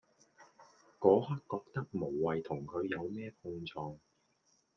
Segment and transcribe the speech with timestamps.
[0.99, 3.99] 嗰刻覺得無謂同佢有咩碰撞